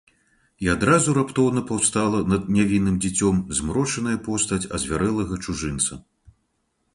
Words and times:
І 0.67 0.69
адразу 0.75 1.09
раптоўна 1.17 1.61
паўстала 1.71 2.21
над 2.33 2.47
нявінным 2.55 2.95
дзіцём 3.03 3.43
змрочная 3.59 4.17
постаць 4.29 4.61
азвярэлага 4.79 5.41
чужынца. 5.47 5.93